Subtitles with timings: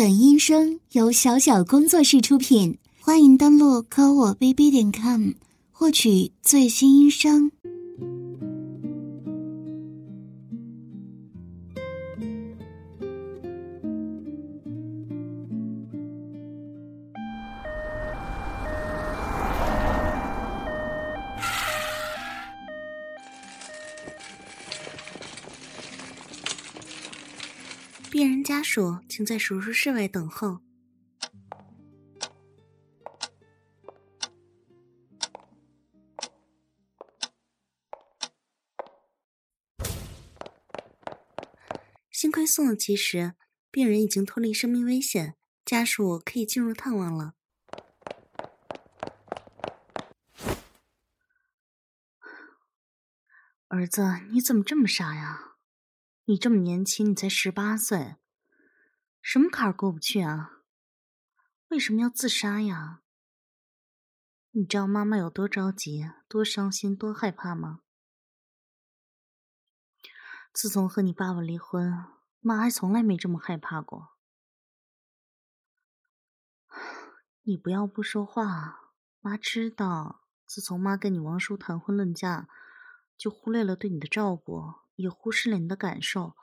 [0.00, 5.32] 本音声由小小工作室出品，欢迎登录科我 bb 点 com
[5.70, 7.52] 获取最新音声。
[28.72, 30.60] 属，请在手术室外等候。
[42.12, 43.34] 幸亏送的及时，
[43.72, 47.34] 病人已经脱离生命危险，家属可以进入探望了。
[53.66, 55.56] 儿子，你怎么这么傻呀？
[56.26, 58.14] 你这么年轻，你才十八岁，
[59.22, 60.62] 什么坎儿过不去啊？
[61.68, 63.02] 为什么要自杀呀？
[64.50, 67.82] 你知道妈妈有多着急、多伤心、多害怕吗？
[70.52, 72.04] 自从和你爸爸离婚，
[72.40, 74.16] 妈还从来没这么害怕过。
[77.42, 82.48] 你不要不说话，妈知道，自从妈跟你王叔谈婚论嫁，
[83.16, 84.80] 就忽略了对你的照顾。
[84.96, 86.36] 也忽视了你的感受，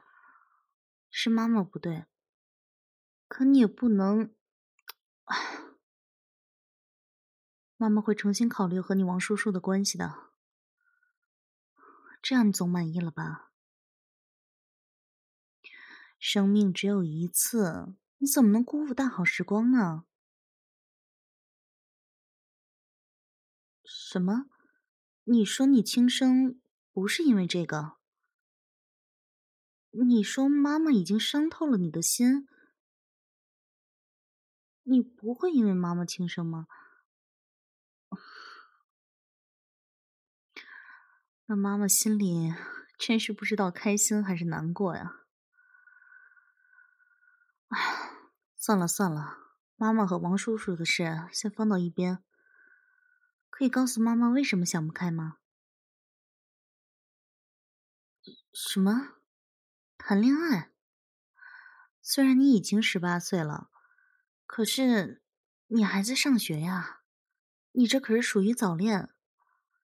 [1.11, 2.07] 是妈妈不对。
[3.27, 4.33] 可你也不能，
[7.75, 10.31] 妈妈会重新考虑和你王叔叔的关系的。
[12.21, 13.51] 这样你总满意了吧？
[16.19, 20.05] 生命只有一次，你怎么能辜负大好时光呢？
[23.83, 24.49] 什么？
[25.25, 26.59] 你说你轻生
[26.91, 27.97] 不是因为这个？
[29.91, 32.47] 你说妈妈已经伤透了你的心，
[34.89, 36.67] 你不会因为妈妈轻生吗？
[41.47, 42.53] 那妈妈心里
[42.97, 45.25] 真是不知道开心还是难过呀！
[47.67, 47.77] 哎，
[48.55, 49.37] 算了算了，
[49.75, 52.23] 妈妈和王叔叔的事先放到一边。
[53.49, 55.39] 可以告诉妈妈为什么想不开吗？
[58.53, 59.15] 什么？
[59.97, 60.71] 谈恋爱，
[62.01, 63.69] 虽然你已经十八岁了，
[64.47, 65.21] 可是
[65.67, 67.03] 你还在上学呀。
[67.73, 69.09] 你这可是属于早恋，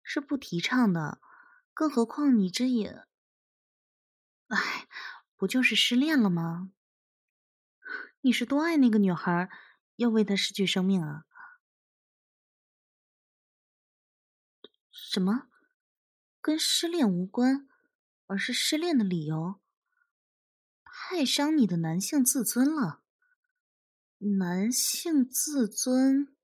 [0.03, 1.23] 是不提倡的。
[1.73, 3.07] 更何况你这也……
[4.49, 4.89] 哎，
[5.37, 6.73] 不就是失恋了吗？
[8.21, 9.49] 你是多爱那个女孩，
[9.97, 11.25] 要为她失去生命啊？
[14.91, 15.49] 什么？
[16.43, 17.69] 跟失恋无关，
[18.27, 19.61] 而是失恋的理由？
[20.85, 23.03] 太伤你的男性自尊了，
[24.19, 26.35] 男性自尊，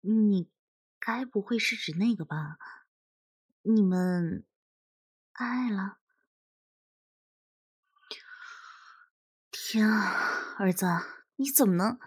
[0.00, 0.50] 你
[0.98, 2.58] 该不会是指那个吧？
[3.62, 4.44] 你们
[5.32, 5.98] 爱了？
[9.52, 10.86] 天啊，儿子，
[11.36, 11.98] 你怎么能？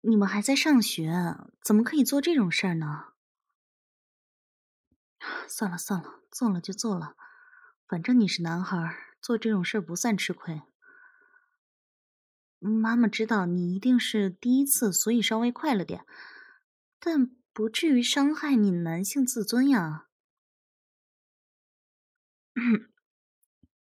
[0.00, 3.12] 你们还在上学，怎么可以做这种事儿呢？
[5.46, 7.16] 算了算了，做了就做了，
[7.86, 8.96] 反正你是男孩。
[9.20, 10.62] 做这种事儿不算吃亏。
[12.64, 16.06] 妈妈知道你一定是第一次，所以稍微快了点，
[17.00, 20.06] 但不至于伤害你男性自尊呀。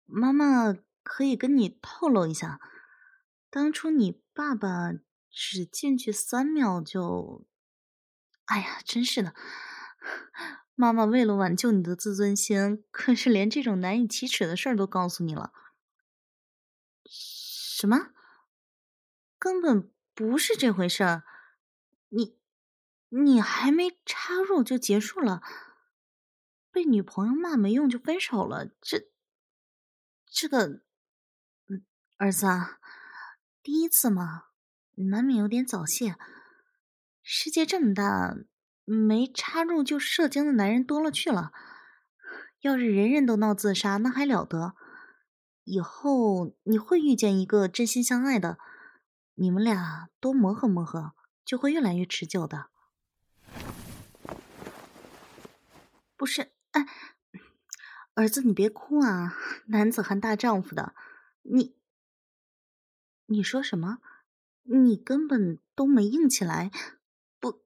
[0.05, 2.59] 妈妈可以跟你透露一下，
[3.49, 4.91] 当初你爸爸
[5.31, 7.47] 只进去三秒就……
[8.45, 9.33] 哎呀，真是的。
[10.75, 15.51] 妈妈为了挽救你的自尊心，可是连这种难以启齿的事儿都告诉你了。
[17.05, 18.11] 什么？
[19.39, 21.23] 根本不是这回事儿。
[22.09, 22.37] 你，
[23.07, 25.41] 你还没插入就结束了，
[26.71, 28.67] 被女朋友骂没用就分手了。
[28.81, 29.09] 这，
[30.25, 30.81] 这个，
[31.67, 31.85] 嗯，
[32.17, 32.79] 儿子，啊，
[33.63, 34.47] 第一次嘛，
[34.95, 36.15] 难免有点早泄。
[37.23, 38.35] 世界这么大。
[38.91, 41.51] 没插入就射精的男人多了去了，
[42.61, 44.73] 要是人人都闹自杀，那还了得？
[45.63, 48.57] 以后你会遇见一个真心相爱的，
[49.41, 51.13] 你们俩多磨合磨合，
[51.45, 52.69] 就会越来越持久的。
[56.17, 56.85] 不是，哎，
[58.15, 59.33] 儿子，你别哭啊，
[59.67, 60.93] 男子汉大丈夫的，
[61.43, 61.73] 你，
[63.27, 63.99] 你说什么？
[64.63, 66.69] 你根本都没硬起来。
[67.39, 67.63] 不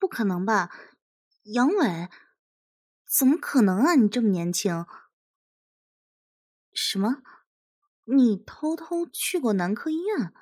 [0.00, 0.68] 不可能吧，
[1.44, 2.08] 杨伟，
[3.06, 3.94] 怎么可能啊？
[3.94, 4.84] 你这么年轻，
[6.72, 7.22] 什么？
[8.02, 10.34] 你偷偷去过男科医院？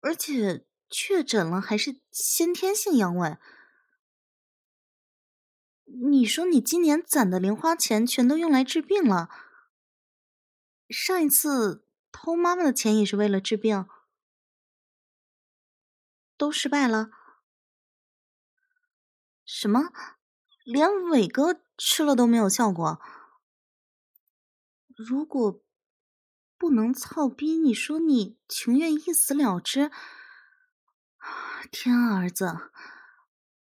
[0.00, 3.38] 而且确诊了还是先天性阳痿。
[5.84, 9.28] 你说你今年攒的零花钱全都用来治病了，
[10.88, 13.86] 上一次偷妈妈的钱也是为了治病，
[16.36, 17.10] 都失败了。
[19.44, 19.92] 什么？
[20.64, 23.00] 连伟哥吃了都没有效果？
[24.94, 25.60] 如果
[26.60, 29.90] 不能操逼，你说你情愿一死了之？
[31.70, 32.70] 天啊，儿子，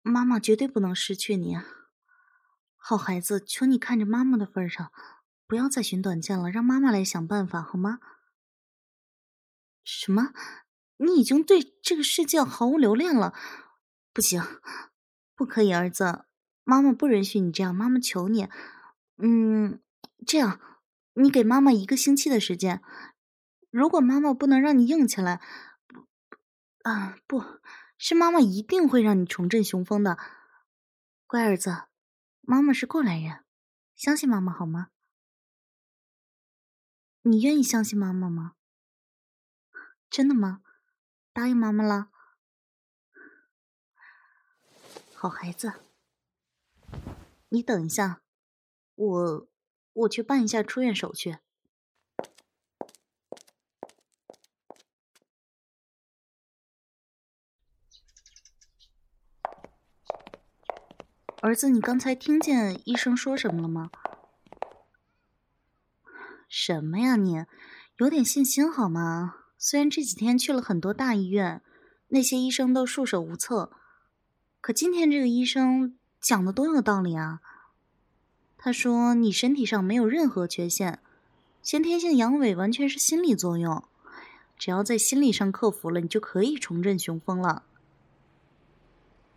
[0.03, 1.59] 妈妈绝对不能失去你。
[2.77, 4.93] 好孩子，求你看着妈妈的份上，
[5.49, 7.99] 不要再寻短见了，让妈妈来想办法好吗？
[9.83, 10.33] 什么？
[10.99, 13.35] 你已经对这个世界毫无留恋了？
[14.13, 14.41] 不行，
[15.35, 16.27] 不可以，儿子，
[16.63, 18.49] 妈妈不允许你这样，妈妈求你。
[19.17, 19.83] 嗯，
[20.25, 20.61] 这样，
[21.19, 22.83] 你给妈妈一个星期的时间，
[23.71, 25.41] 如果妈妈不能让你硬起来，
[26.83, 27.43] 啊，不
[27.97, 30.19] 是，妈妈一定会让你重振雄风的，
[31.27, 31.85] 乖儿子。
[32.43, 33.45] 妈妈是过来人，
[33.95, 34.91] 相信妈妈好吗？
[37.23, 38.53] 你愿意相信妈妈吗？
[40.11, 40.61] 真的吗？
[41.33, 42.11] 答应妈妈了？
[45.15, 45.73] 好孩子，
[47.49, 48.21] 你等一下，
[48.95, 49.49] 我
[49.97, 51.39] 我去办一下出院手续。
[61.41, 63.91] 儿子，你刚才听见医生说什么了吗？
[66.49, 67.45] 什么呀你？
[67.97, 69.37] 有点信心好吗？
[69.57, 71.63] 虽然这几天去了很多大医院，
[72.09, 73.73] 那些医生都束手无策，
[74.61, 77.41] 可今天这个医生讲的多有道理啊！
[78.59, 80.99] 他说你身体上没有任何缺陷，
[81.63, 83.85] 先天性阳痿完全是心理作用，
[84.59, 87.65] 只要在心理上克服了，你就可以重振雄风了。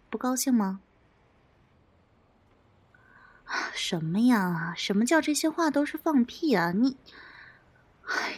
[0.10, 0.82] 不高兴吗？
[3.74, 4.74] 什么呀？
[4.76, 6.72] 什么叫这些话都是放屁啊？
[6.72, 6.98] 你，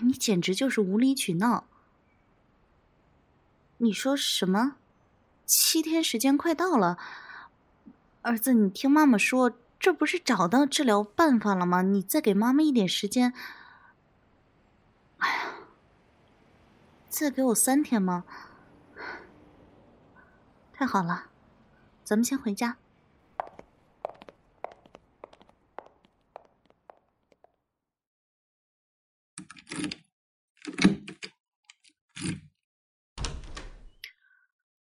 [0.02, 1.66] 你简直就是无理取闹！
[3.78, 4.76] 你说什么？
[5.46, 6.98] 七天时间快到了，
[8.22, 9.52] 儿子，你听妈妈说，
[9.82, 11.82] 这不是找到治疗办法了吗？
[11.82, 13.34] 你再给妈妈一点时间。
[15.18, 15.56] 哎呀，
[17.10, 18.24] 再给我三天吗？
[20.72, 21.32] 太好了，
[22.04, 22.78] 咱们先回家。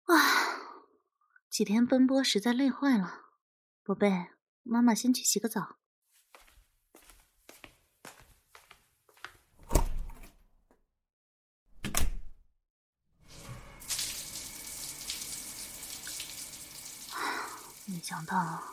[0.05, 0.15] 啊
[1.51, 3.23] 几天奔波，实在累坏了。
[3.85, 4.29] 宝贝，
[4.65, 5.77] 妈妈先去洗个澡。
[17.87, 18.65] 没想到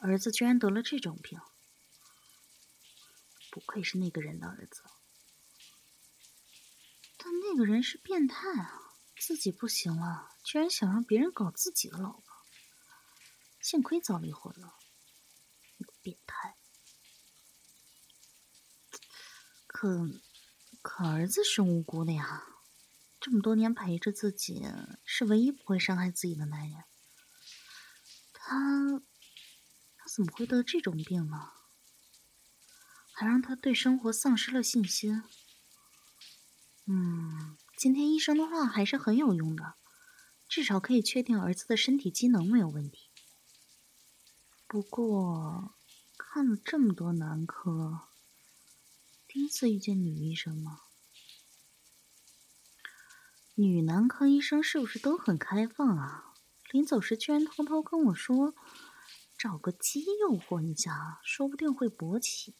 [0.00, 1.40] 儿子居然得了这种病，
[3.50, 4.82] 不愧是那个人的儿子。
[7.16, 12.22] 但那个人是变态啊，自己不行了，居然想让别人搞自己的老婆。
[13.60, 14.74] 幸亏早离婚了，
[16.10, 16.56] 变态。
[19.66, 20.08] 可
[20.82, 22.42] 可儿子是无辜的呀，
[23.20, 24.64] 这么多年陪着自己，
[25.04, 26.84] 是唯一不会伤害自己的男人。
[28.32, 29.00] 他
[29.98, 31.50] 他怎么会得这种病呢？
[33.12, 35.22] 还让他对生活丧失了信心。
[36.86, 39.74] 嗯，今天医生的话还是很有用的，
[40.48, 43.10] 至少可以确定儿子的身体机能没有问题。
[44.66, 45.77] 不过，
[46.18, 48.08] 看了这么多男科，
[49.26, 50.80] 第一次遇见女医生吗？
[53.54, 56.34] 女男科医生是不是都很开放啊？
[56.70, 58.54] 临走时居然偷偷跟我说，
[59.38, 62.56] 找个鸡诱惑一下，说不定会勃起。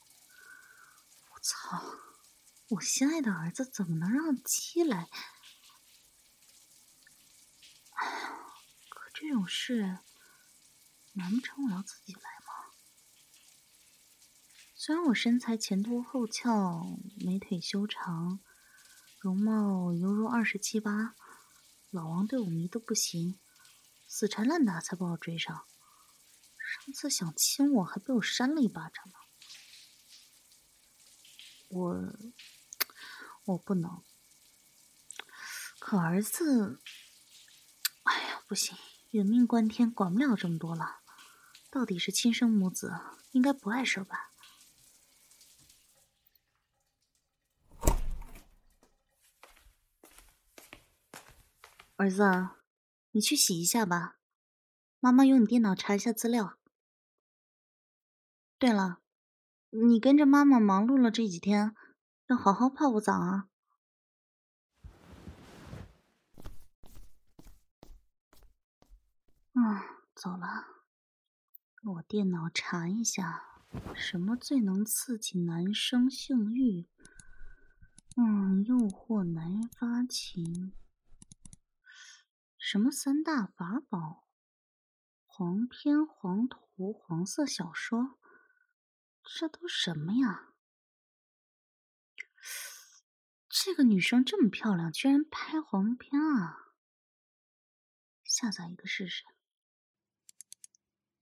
[1.32, 1.82] 我操！
[2.70, 5.08] 我心爱的儿子怎么能让鸡来？
[8.88, 9.98] 可这种事……
[11.14, 12.37] 难不成我要自己来？
[14.80, 18.38] 虽然我身材前凸后翘，美腿修长，
[19.18, 21.16] 容貌犹如二十七八，
[21.90, 23.40] 老王对我迷得不行，
[24.06, 25.64] 死缠烂打才把我追上。
[26.56, 29.14] 上次想亲我还被我扇了一巴掌呢。
[31.70, 32.14] 我
[33.46, 34.04] 我不能，
[35.80, 36.80] 可儿子，
[38.04, 38.78] 哎呀，不行，
[39.10, 41.00] 人命关天，管不了这么多了。
[41.68, 42.94] 到底是亲生母子，
[43.32, 44.27] 应该不碍事吧？
[51.98, 52.50] 儿子，
[53.10, 54.18] 你去洗一下吧，
[55.00, 56.56] 妈妈用你电脑查一下资料。
[58.56, 59.00] 对了，
[59.70, 61.74] 你跟着妈妈忙碌了这几天，
[62.28, 63.48] 要好好泡个澡啊。
[69.54, 69.82] 嗯，
[70.14, 70.66] 走了。
[71.82, 73.42] 我电脑查一下，
[73.96, 76.86] 什么最能刺激男生性欲？
[78.16, 80.72] 嗯，诱惑男人发情。
[82.58, 84.26] 什么三大法宝？
[85.24, 88.18] 黄片、黄图、黄色小说，
[89.22, 90.52] 这都什么呀？
[93.48, 96.74] 这个女生这么漂亮，居然拍黄片啊！
[98.24, 99.24] 下载一个试试。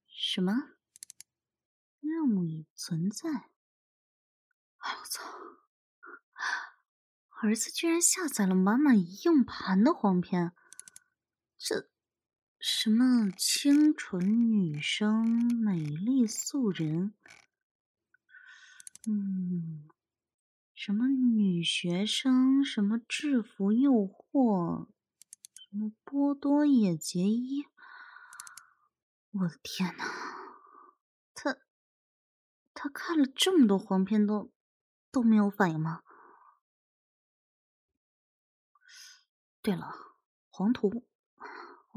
[0.06, 0.70] 什么？
[2.00, 3.50] 任务已存在？
[4.78, 5.22] 我操！
[7.42, 10.54] 儿子居然下载了满满一硬盘的黄片，
[11.68, 11.90] 这
[12.60, 17.12] 什么清纯女生、美丽素人，
[19.08, 19.88] 嗯，
[20.72, 24.86] 什么女学生，什么制服诱惑，
[25.56, 27.66] 什么波多野结衣。
[29.32, 30.04] 我的天呐，
[31.34, 31.56] 他
[32.74, 34.52] 他看了这么多黄片都
[35.10, 36.04] 都没有反应吗？
[39.60, 39.92] 对了，
[40.48, 41.04] 黄图，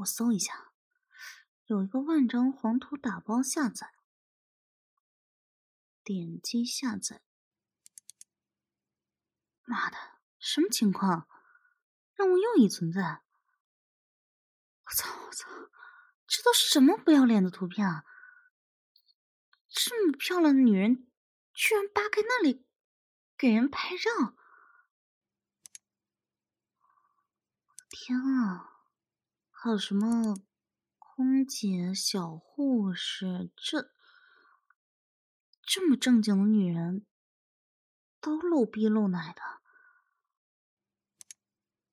[0.00, 0.72] 我搜一下，
[1.66, 3.92] 有一个万张黄图打包下载，
[6.02, 7.22] 点击下载。
[9.64, 9.96] 妈的，
[10.38, 11.28] 什么情况？
[12.14, 13.22] 任务又已存在？
[14.84, 15.08] 我操！
[15.26, 15.48] 我操！
[16.26, 18.04] 这都什么不要脸的图片啊！
[19.68, 21.10] 这么漂亮的女人，
[21.52, 22.66] 居然扒开那里
[23.36, 24.36] 给人拍照！
[27.90, 28.79] 天啊，
[29.62, 30.38] 还有什么
[30.98, 33.90] 空姐、小护士，这
[35.60, 37.04] 这么正经的女人，
[38.22, 39.42] 都露逼露奶的！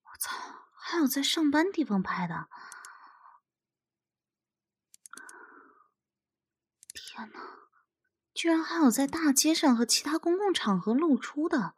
[0.03, 0.33] 我操，
[0.77, 2.47] 还有在上班地方拍的！
[6.93, 7.67] 天哪！
[8.33, 11.75] 居然还有在大街上和其他公共场合露出的！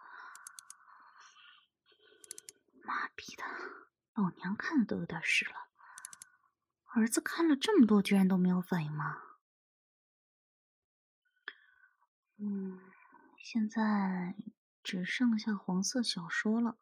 [2.83, 3.43] 妈逼的，
[4.13, 5.68] 老娘看的都有点湿了。
[6.99, 9.21] 儿子看了这么多，居然都没有反应吗？
[12.35, 12.77] 嗯，
[13.37, 14.35] 现在
[14.83, 16.77] 只剩下黄色小说了。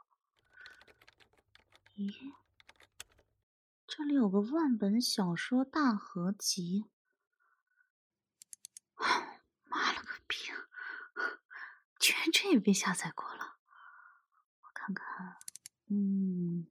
[1.96, 2.34] 咦，
[3.86, 6.86] 这里有个万本小说大合集。
[9.66, 10.36] 妈了个逼！
[12.00, 13.58] 居然这也被下载过了。
[14.62, 15.38] 我看看，
[15.90, 16.66] 嗯，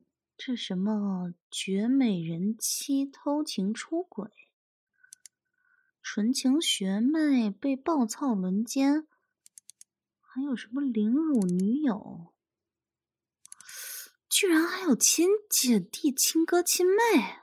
[0.46, 4.30] 这什么绝美人妻偷情出轨，
[6.00, 9.08] 纯情学妹被暴操轮奸，
[10.20, 12.32] 还有什么凌辱女友？
[14.28, 17.40] 居然还有亲姐弟、亲哥、亲妹！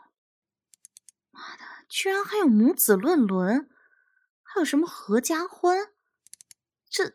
[1.29, 3.69] 妈的，居然还有母子乱伦！
[4.43, 5.91] 还有什么合家欢？
[6.89, 7.09] 这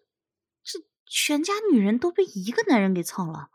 [0.62, 3.50] 这全家女人都被一个男人给操了！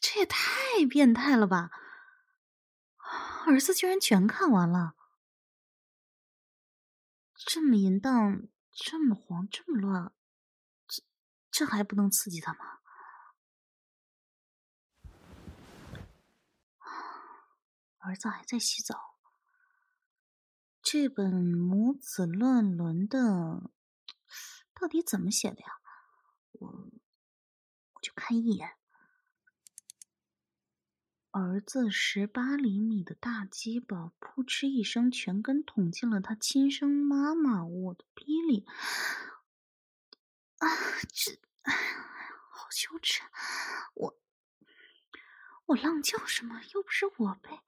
[0.00, 1.70] 这也太变态了吧！
[3.46, 4.96] 儿子居然全看完了，
[7.34, 10.12] 这么淫荡，这么黄，这么乱，
[10.86, 11.02] 这
[11.50, 12.80] 这还不能刺激他吗？
[17.98, 19.16] 儿子还在洗澡。
[20.82, 23.70] 这本母子乱伦的
[24.74, 25.68] 到底怎么写的呀？
[26.52, 28.77] 我我就看一眼。
[31.30, 38.66] 儿子十八厘米的大鸡巴，扑哧一声全根捅进了他亲生妈妈我的逼里！
[40.58, 40.68] 啊，
[41.12, 41.38] 这
[42.50, 43.22] 好羞耻！
[43.94, 44.18] 我
[45.66, 46.60] 我浪叫什么？
[46.74, 47.60] 又不是我被……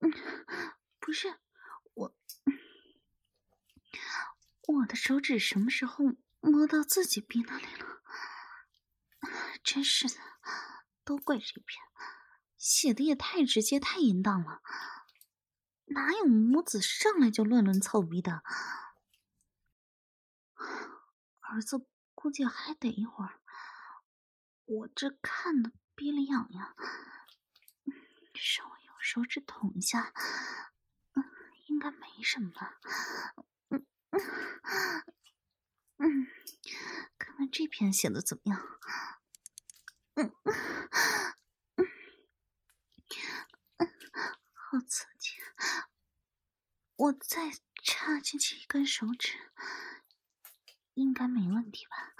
[0.00, 0.12] 嗯。
[1.00, 1.34] 不是
[1.94, 2.14] 我，
[4.68, 6.04] 我的手指什么时候
[6.40, 8.02] 摸到自己逼那里了？
[9.64, 10.14] 真是的，
[11.10, 11.82] 都怪这篇
[12.56, 14.62] 写的也太直接、太淫荡了，
[15.86, 18.44] 哪有母子上来就乱伦操逼的？
[21.40, 23.40] 儿子估计还得一会儿，
[24.66, 26.76] 我这看的逼里痒痒，
[28.36, 30.14] 稍微用手指捅一下。
[31.14, 31.24] 嗯
[31.66, 32.52] 应该没什么，
[33.70, 34.20] 嗯嗯
[35.96, 36.26] 嗯，
[37.18, 38.64] 看看这篇写的怎么样？
[40.14, 40.32] 嗯
[46.96, 47.52] 我再
[47.82, 49.32] 插进去一根手指，
[50.92, 52.12] 应该没问题吧？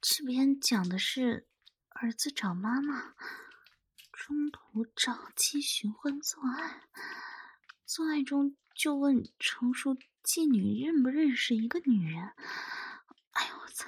[0.00, 1.46] 这边讲的是
[1.90, 3.14] 儿子找妈妈，
[4.10, 6.88] 中途找机寻欢作爱，
[7.84, 12.32] 作爱中就问成熟妓女认不认识一个女人。
[13.32, 13.86] 哎呦我操！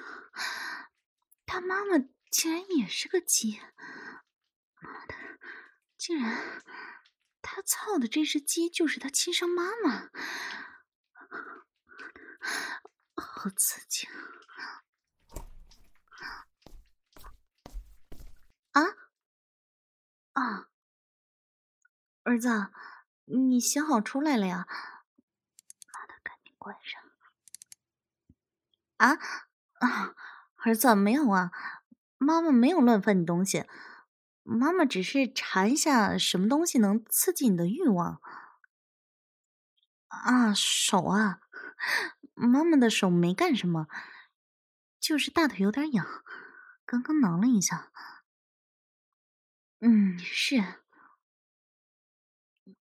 [1.47, 1.97] 他妈妈
[2.29, 3.59] 竟然也是个鸡！
[4.79, 5.15] 妈的，
[5.97, 6.61] 竟然
[7.65, 10.09] 操的这只鸡就是他亲生妈妈！
[13.15, 14.07] 好刺激！
[18.71, 18.83] 啊
[20.33, 20.69] 啊！
[22.23, 22.71] 儿子，
[23.25, 24.67] 你洗好出来了呀？
[25.91, 27.01] 妈的，赶紧关上！
[28.97, 29.17] 啊
[29.79, 30.15] 啊！
[30.57, 31.51] 儿子，没有啊，
[32.17, 33.65] 妈妈没有乱翻你东西，
[34.47, 38.21] 妈妈只是查一下什么东西能刺激你的欲望。
[40.07, 41.41] 啊，手啊，
[42.35, 43.87] 妈妈的手没干什么，
[44.99, 46.05] 就是大腿有点痒，
[46.85, 47.91] 刚刚挠了一下。
[49.79, 50.83] 嗯，是，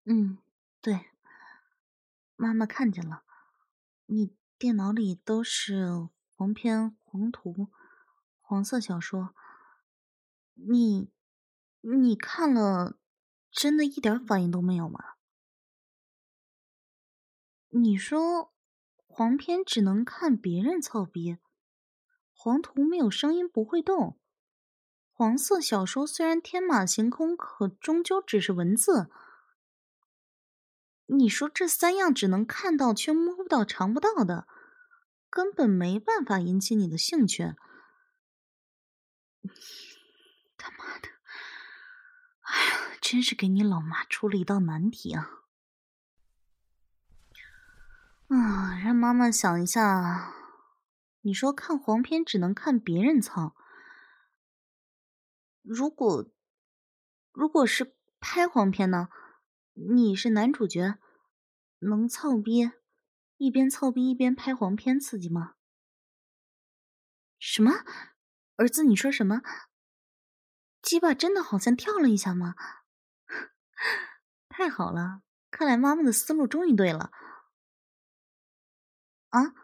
[0.04, 0.38] 嗯，
[0.82, 1.10] 对，
[2.36, 3.24] 妈妈看见了，
[4.04, 7.68] 你电脑里都是黄片、黄图、
[8.42, 9.34] 黄色小说，
[10.52, 11.10] 你，
[11.86, 12.98] 你看了，
[13.50, 15.00] 真的一点反应都没有吗？
[17.68, 18.54] 你说
[19.06, 21.36] 黄片只能看别人操逼，
[22.32, 24.18] 黄图没有声音不会动。
[25.12, 29.10] 黄色小说虽然天马行空，可终究只是文字。
[31.06, 34.48] 你说这三样只能看到却摸不到、尝不到的，
[35.28, 37.54] 根本没办法引起你的兴趣。
[40.56, 41.13] 他妈的！
[43.14, 45.44] 真是给你老妈出了一道难题啊！
[48.26, 50.34] 啊，让妈妈想一下。
[51.20, 53.54] 你说看黄片只能看别人操。
[55.62, 56.28] 如果，
[57.30, 59.10] 如果是拍黄片呢？
[59.74, 60.98] 你是男主角，
[61.78, 62.72] 能操逼，
[63.36, 65.54] 一边操逼一边拍黄片，刺激吗？
[67.38, 67.70] 什么？
[68.56, 69.40] 儿子，你说什么？
[70.82, 72.56] 鸡巴真的好像跳了一下吗？
[74.48, 77.10] 太好了，看来妈妈的思路终于对了。
[79.30, 79.54] 啊？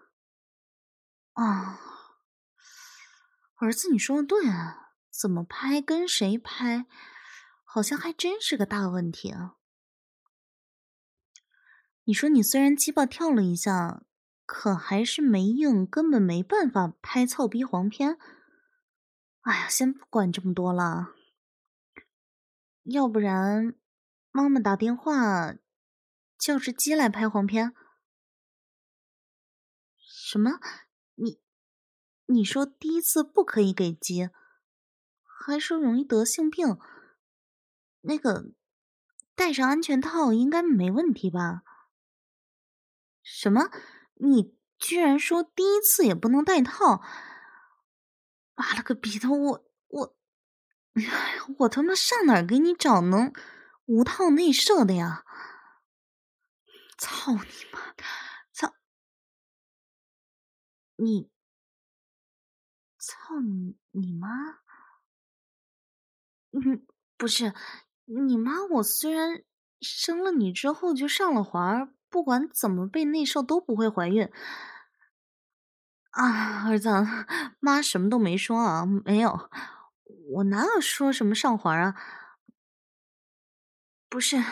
[1.35, 1.81] 啊，
[3.57, 4.89] 儿子，你说的对啊。
[5.11, 5.83] 怎么拍？
[5.83, 6.87] 跟谁拍？
[7.65, 9.57] 好像还真是个大问题啊！
[12.05, 14.03] 你说你虽然鸡巴跳了一下，
[14.47, 18.19] 可还是没硬，根本没办法拍操逼黄片。
[19.43, 21.15] 哎呀，先不管这么多了，
[22.85, 23.75] 要不然
[24.33, 25.55] 妈妈打电话
[26.39, 27.75] 叫只鸡来拍黄片。
[29.99, 30.61] 什么？
[31.17, 31.41] 你
[32.27, 34.31] 你说第一次不可以给鸡？
[35.25, 36.79] 还说容易得性病，
[38.03, 38.53] 那个
[39.35, 41.63] 戴上安全套应该没问题吧？
[43.23, 43.71] 什么？
[44.15, 47.03] 你居然说第一次也不能戴套？
[48.55, 49.29] 妈了个逼的！
[49.31, 50.17] 我我，
[51.61, 53.33] 我他妈上哪儿给你找能
[53.91, 55.25] 无套内射的呀？
[56.97, 57.41] 操你
[57.73, 57.81] 妈！
[58.53, 58.73] 操
[60.95, 61.29] 你！
[62.99, 64.29] 操你你妈！
[66.53, 67.53] 嗯，不是，
[68.05, 69.43] 你妈我虽然
[69.81, 74.31] 生了你之后就上了环，不管怎么被内射都不会怀孕。
[76.11, 76.91] 啊，儿子，
[77.59, 79.51] 妈什么都没说啊，没有，
[80.35, 82.20] 我哪有说什么上环啊？
[84.11, 84.43] 不是，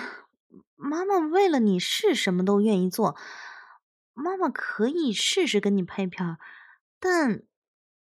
[0.76, 3.16] 妈妈为了你是什么都愿意做，
[4.14, 6.38] 妈妈可以试试跟你拍片，
[7.00, 7.42] 但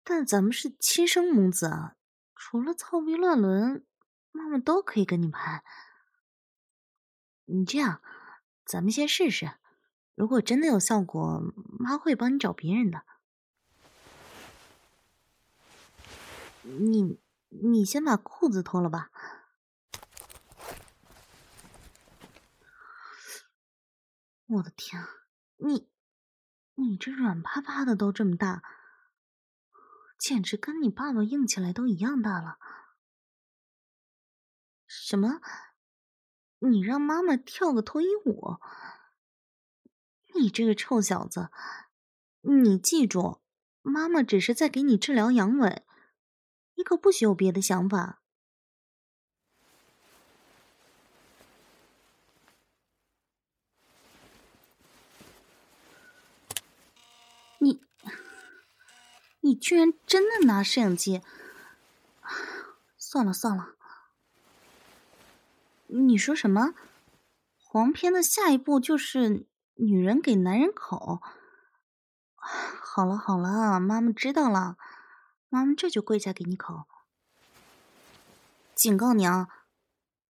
[0.03, 1.95] 但咱们是亲生母子啊。
[2.35, 3.85] 除了操逼乱伦，
[4.33, 5.63] 妈妈都可以跟你拍。
[7.45, 8.01] 你这样，
[8.65, 9.53] 咱们先试试。
[10.13, 11.41] 如果真的有效果，
[11.79, 13.03] 妈会帮你找别人的。
[16.63, 19.09] 你，你先把裤子脱了吧。
[24.47, 25.03] 我的天，
[25.57, 25.89] 你，
[26.75, 28.61] 你这软趴趴的都这么大。
[30.17, 32.57] 简直跟你爸爸硬起来都一样大了！
[34.87, 35.41] 什么？
[36.59, 38.57] 你让妈妈跳个脱衣舞？
[40.35, 41.49] 你这个臭小子！
[42.41, 43.41] 你记住，
[43.81, 45.83] 妈妈只是在给你治疗阳痿，
[46.75, 48.21] 你可不许有别的想法。
[59.45, 61.21] 你居然真的拿摄影机？
[62.97, 63.75] 算了算了，
[65.85, 66.73] 你说什么？
[67.55, 71.21] 黄片的下一步就是女人给男人口。
[72.35, 74.77] 好了好了，妈妈知道了，
[75.49, 76.85] 妈妈这就跪下给你口。
[78.73, 79.47] 警告你啊，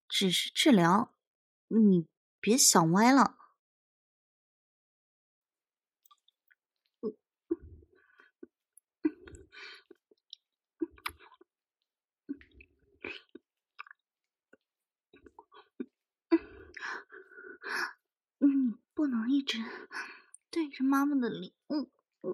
[0.09, 1.13] 只是治疗，
[1.69, 2.09] 你
[2.41, 3.37] 别想歪了。
[18.37, 18.75] 你
[19.05, 19.59] 不能一直
[20.49, 21.53] 对着妈妈的脸。
[21.67, 21.91] 嗯
[22.21, 22.33] 嗯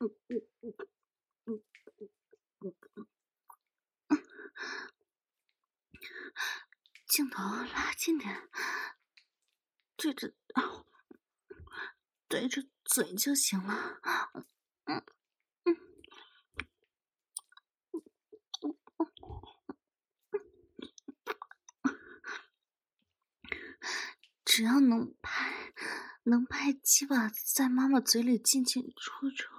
[0.00, 1.62] 嗯嗯
[2.60, 2.74] 嗯
[4.08, 4.24] 嗯
[7.06, 8.48] 镜头拉近点，
[9.96, 10.32] 对着
[12.26, 14.00] 对着嘴就行了。
[14.84, 15.04] 嗯。
[24.46, 25.74] 只要能拍，
[26.22, 29.50] 能拍鸡巴在妈妈嘴里进进出出，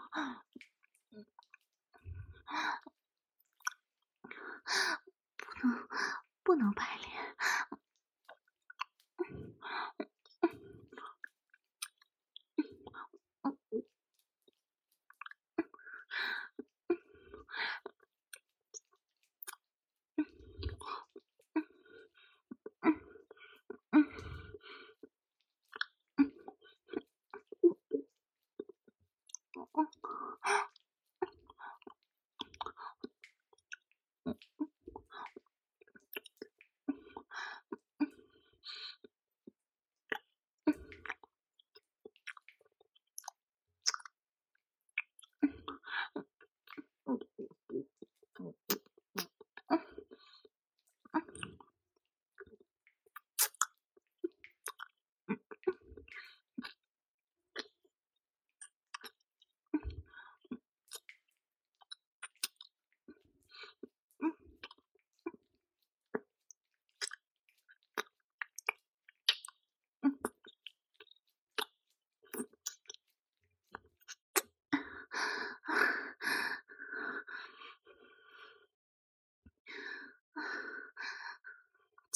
[5.35, 5.87] 不能
[6.43, 7.35] 不能拍脸。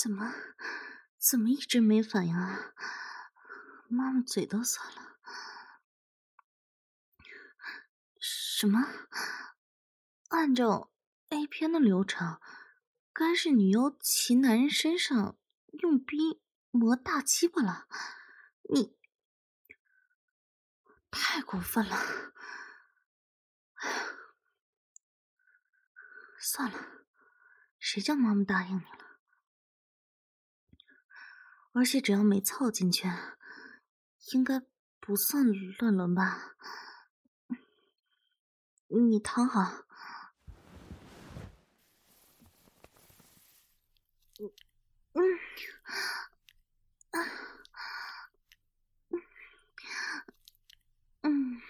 [0.02, 0.34] 怎么，
[1.18, 2.74] 怎么一直没反应啊？
[3.90, 5.20] 妈妈嘴都酸了。
[8.18, 8.88] 什么？
[10.30, 10.90] 按照
[11.28, 12.40] A 片的流程，
[13.12, 15.38] 该是女优骑男人身上
[15.82, 16.40] 用冰
[16.72, 17.90] 磨大鸡巴了。
[18.74, 18.98] 你
[21.12, 21.98] 太过分了！
[26.40, 27.06] 算了，
[27.80, 29.09] 谁叫妈妈答应你了？
[31.72, 33.08] 而且只要没凑进去，
[34.34, 34.62] 应该
[35.00, 35.46] 不算
[35.80, 36.56] 乱伦吧？
[38.88, 39.86] 你躺好。
[44.40, 44.52] 嗯
[45.14, 45.22] 嗯
[47.12, 47.22] 嗯
[51.22, 51.62] 嗯，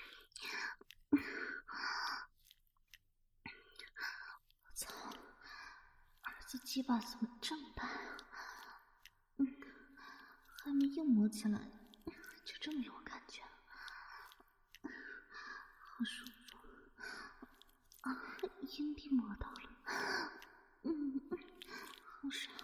[4.76, 4.88] 操！
[6.22, 7.88] 儿子鸡巴怎么这么大
[10.70, 10.72] 呀？
[10.72, 11.60] 还没硬磨起来，
[12.46, 13.42] 就这么有感觉，
[14.84, 16.60] 好舒服
[18.02, 18.38] 啊！
[18.78, 20.32] 阴蒂磨到了，
[20.84, 21.20] 嗯，
[22.22, 22.56] 好爽。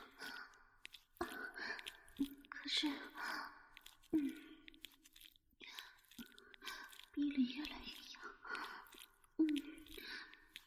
[2.47, 2.87] 可是，
[4.11, 4.35] 嗯，
[7.11, 8.21] 逼里越来越痒，
[9.37, 9.47] 嗯，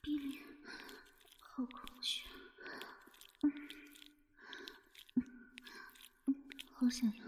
[0.01, 0.43] 逼里
[1.39, 2.25] 好空虚，
[3.43, 3.53] 嗯，
[6.75, 7.28] 好想要。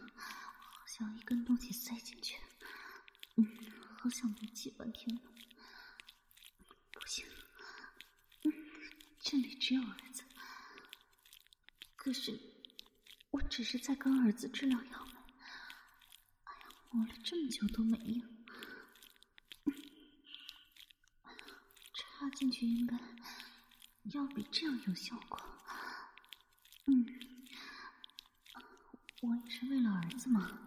[1.69, 2.39] 塞进去，
[3.37, 3.45] 嗯，
[3.99, 5.21] 好想被挤半天呢。
[6.93, 7.27] 不行，
[8.45, 8.53] 嗯，
[9.21, 10.23] 这里只有儿子。
[11.97, 12.41] 可是，
[13.31, 15.13] 我只是在跟儿子治疗腰围。
[16.45, 18.27] 哎呀，磨了这么久都没用，
[21.95, 22.97] 插进去应该
[24.13, 25.39] 要比这样有效果。
[26.87, 27.07] 嗯，
[29.21, 30.67] 我也是为了儿子嘛。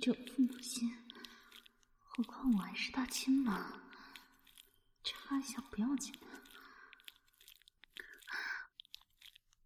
[0.00, 0.96] 这父母心，
[1.98, 3.82] 何况我还是大亲妈，
[5.02, 6.26] 插一下不要紧的。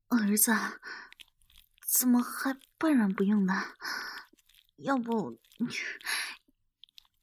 [0.08, 0.52] 儿子，
[1.86, 3.74] 怎么还半软不硬呢？
[4.78, 5.38] 要不，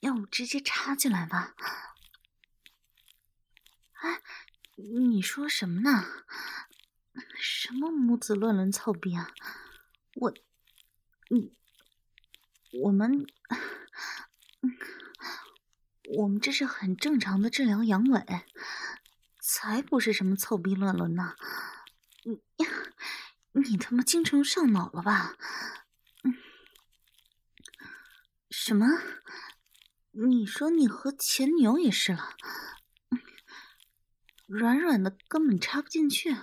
[0.02, 1.56] 要不直接插进来吧？
[3.94, 4.22] 哎，
[4.76, 6.06] 你说什么呢？
[7.36, 9.34] 什么母子乱伦操逼啊！
[10.14, 10.34] 我，
[11.30, 11.56] 你，
[12.74, 13.26] 我们，
[16.18, 18.44] 我们这是很正常的治疗阳痿，
[19.40, 21.36] 才不是什么操逼乱伦呢！
[22.24, 22.42] 你，
[23.54, 25.36] 你他妈精虫上脑了吧？
[28.50, 28.86] 什么？
[30.12, 32.36] 你说你和前女友也是了？
[34.46, 36.36] 软软的根本插不进去，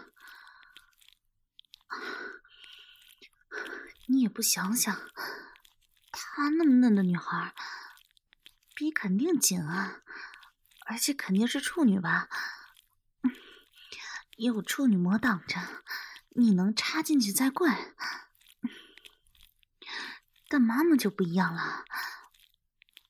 [4.07, 4.95] 你也不想想，
[6.17, 7.55] 她那么嫩的女孩，
[8.75, 10.03] 逼肯定紧啊，
[10.87, 12.29] 而且肯定是处女吧？
[14.37, 15.61] 有处女膜挡着，
[16.31, 17.95] 你能插进去才怪。
[20.49, 21.85] 但妈妈就不一样了，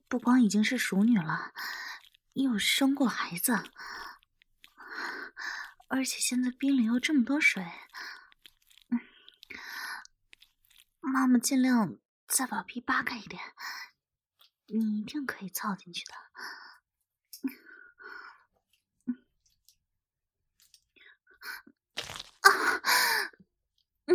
[0.09, 1.53] 不光已经是熟女了，
[2.33, 3.64] 又生过孩子。
[5.88, 7.64] 而且现在冰里又这么多水，
[11.01, 13.40] 妈妈尽量再把皮扒开一点，
[14.66, 16.14] 你一定可以操进去的。
[22.40, 22.82] 啊，
[24.06, 24.14] 嗯，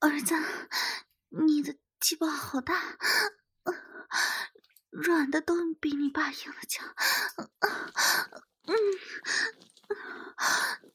[0.00, 0.34] 儿子，
[1.28, 2.96] 你的鸡巴好大，
[4.90, 6.94] 软的都比你爸硬的强，
[8.64, 8.74] 嗯。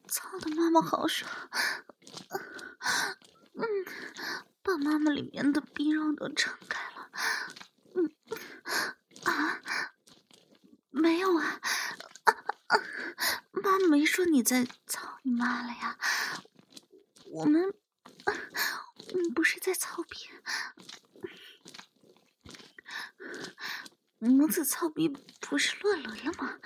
[0.07, 1.31] 操的妈妈好爽，
[3.53, 3.65] 嗯，
[4.63, 7.11] 把妈妈里面的逼肉都撑开了，
[7.95, 8.11] 嗯，
[9.23, 9.61] 啊，
[10.91, 11.59] 没有啊，
[13.51, 15.97] 妈没说你在操你妈了呀，
[17.31, 17.73] 我们，
[18.25, 20.29] 我们不是在操逼，
[24.19, 26.59] 母子操逼不是乱伦了吗？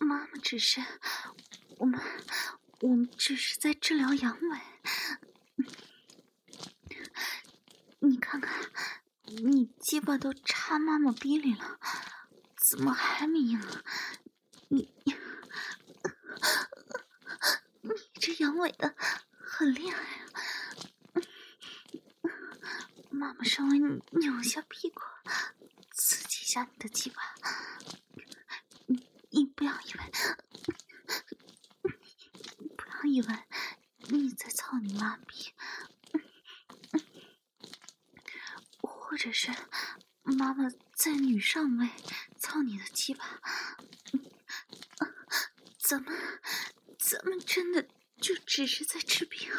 [0.00, 0.82] 妈妈只是，
[1.78, 2.00] 我们，
[2.82, 4.60] 我们只是在治疗阳痿。
[8.00, 8.68] 你看看，
[9.24, 11.78] 你鸡巴都插妈妈逼里了，
[12.56, 13.60] 怎么还没硬？
[14.66, 14.92] 你，
[17.82, 18.96] 你这阳痿的
[19.30, 21.22] 很厉害啊！
[23.10, 25.02] 妈妈稍微扭一下屁股，
[25.92, 27.22] 刺激一下你的鸡巴。
[29.30, 30.12] 你不要以为，
[33.02, 33.34] 我以为
[34.10, 35.52] 你在操你妈逼，
[38.80, 39.50] 或者是
[40.22, 41.88] 妈妈在女上位
[42.38, 43.40] 操你的鸡巴，
[45.78, 46.16] 咱们
[46.96, 47.88] 咱们真的
[48.20, 49.50] 就只是在治病。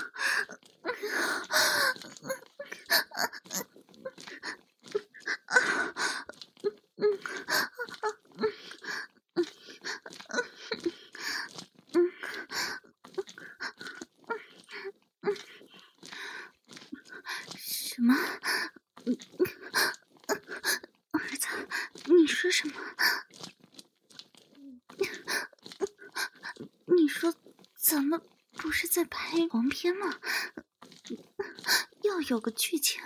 [32.34, 33.00] 有个剧情，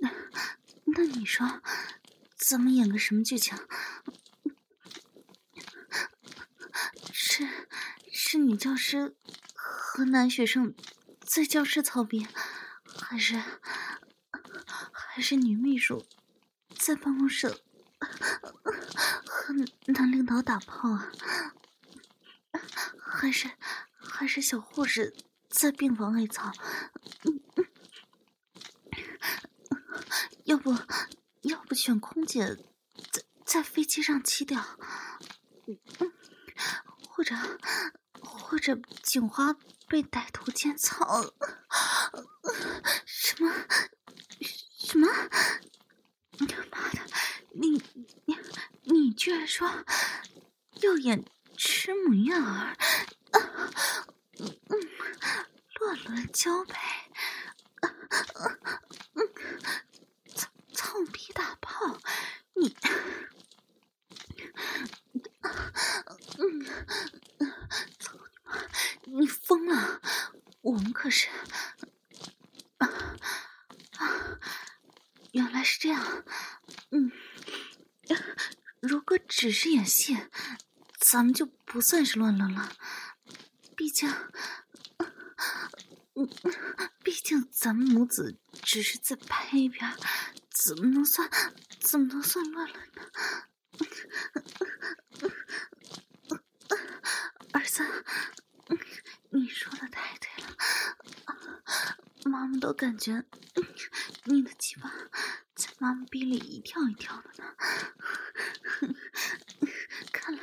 [0.00, 0.10] 那
[0.86, 1.62] 那你说，
[2.36, 3.56] 咱们演个什么剧情？
[7.12, 7.48] 是
[8.12, 9.14] 是女教师
[9.54, 10.74] 和男学生
[11.20, 12.26] 在教室操逼，
[12.84, 13.40] 还是
[14.90, 16.04] 还是女秘书
[16.76, 17.60] 在办公室
[19.28, 19.54] 和
[19.86, 21.12] 男领导打炮啊？
[22.98, 23.48] 还是
[23.96, 25.14] 还是小护士？
[25.48, 26.52] 在病房里操，
[30.44, 30.76] 要不
[31.88, 32.54] 要不选空姐
[33.10, 34.62] 在在飞机上气掉，
[37.08, 37.34] 或者
[38.20, 39.54] 或者警花
[39.88, 41.22] 被歹徒奸操，
[43.06, 43.50] 什么
[44.76, 45.08] 什么？
[46.32, 47.00] 你妈的，
[47.54, 47.82] 你
[48.26, 48.36] 你
[48.82, 49.66] 你居然说
[50.82, 51.24] 要演
[51.56, 52.76] 吃母婴儿？
[54.36, 54.52] 嗯
[55.80, 56.74] 乱伦交配，
[60.34, 61.98] 操操逼大炮，
[62.54, 62.76] 你，
[66.38, 66.64] 嗯，
[67.98, 69.20] 操你妈！
[69.20, 70.00] 你疯了？
[70.62, 71.28] 我们可是，
[72.78, 72.88] 啊
[73.98, 74.40] 啊，
[75.30, 76.24] 原来是这样。
[76.90, 77.12] 嗯，
[78.80, 80.18] 如果只是演戏，
[80.98, 82.72] 咱们就不算是乱伦了。
[83.76, 84.12] 毕竟，
[86.16, 86.28] 嗯，
[87.04, 89.96] 毕竟咱们母子只是在拍一边，
[90.50, 91.30] 怎么能算，
[91.78, 93.02] 怎么能算乱伦呢？
[97.52, 97.86] 儿子，
[99.30, 100.56] 你说的太对了，
[102.24, 103.24] 妈妈都感觉
[104.22, 104.88] 你的鸡巴
[105.56, 107.56] 在妈妈逼里一跳一跳的呢。
[110.12, 110.40] 看来，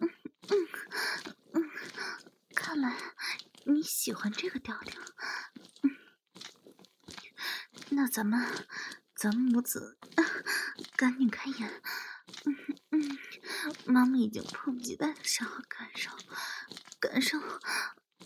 [0.00, 0.10] 嗯
[0.48, 0.68] 嗯
[1.54, 1.70] 嗯，
[2.56, 2.92] 看来
[3.66, 5.00] 你喜欢这个调调。
[7.90, 8.44] 那咱们，
[9.14, 9.96] 咱们母子
[10.96, 11.82] 赶紧开眼。
[12.46, 12.56] 嗯
[12.90, 13.18] 嗯，
[13.86, 16.10] 妈妈已经迫不及待的想要感受，
[16.98, 17.38] 感受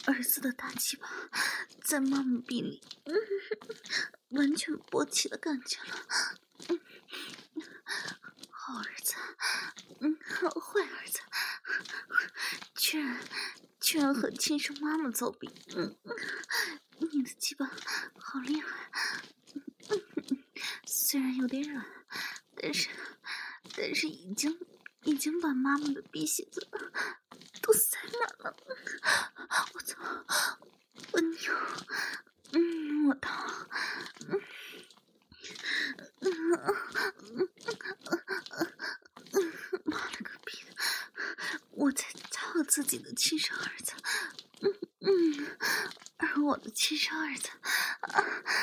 [0.06, 1.08] 儿子的大鸡巴
[1.82, 3.14] 在妈妈臂里，嗯，
[4.30, 6.06] 完全勃起的感觉了。
[6.68, 6.80] 嗯，
[8.50, 9.14] 好儿子，
[10.00, 11.20] 嗯，好坏儿子，
[12.74, 13.20] 居然
[13.80, 15.96] 居然和亲生妈妈作比，嗯，
[16.98, 17.70] 你的鸡巴
[18.18, 18.90] 好厉害，
[20.86, 21.84] 虽然有点软，
[22.56, 22.88] 但是。
[23.76, 24.56] 但是已经
[25.02, 26.68] 已经把妈妈的鼻血子